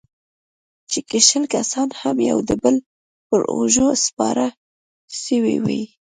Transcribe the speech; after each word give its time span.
چې 0.91 0.99
که 1.09 1.17
شل 1.27 1.43
کسان 1.53 1.89
هم 2.01 2.17
يو 2.29 2.37
د 2.49 2.51
بل 2.63 2.75
پر 3.27 3.41
اوږو 3.53 3.89
سپاره 4.05 4.47
سوي 5.23 5.57
واى. 5.63 5.83